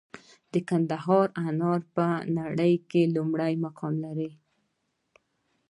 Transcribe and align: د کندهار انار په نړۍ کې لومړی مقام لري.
د 0.51 0.53
کندهار 0.69 1.27
انار 1.47 1.81
په 1.95 2.05
نړۍ 2.37 2.73
کې 2.89 3.01
لومړی 3.15 3.53
مقام 3.65 3.93
لري. 4.05 4.31